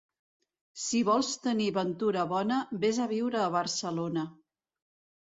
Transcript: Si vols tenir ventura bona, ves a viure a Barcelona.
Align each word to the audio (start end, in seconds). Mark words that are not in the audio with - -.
Si 0.83 1.01
vols 1.09 1.27
tenir 1.43 1.67
ventura 1.75 2.23
bona, 2.31 2.57
ves 2.85 3.01
a 3.05 3.07
viure 3.13 3.39
a 3.43 3.53
Barcelona. 3.57 4.25